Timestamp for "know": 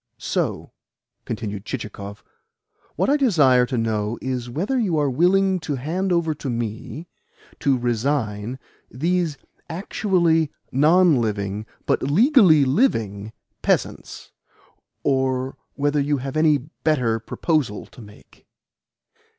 3.77-4.17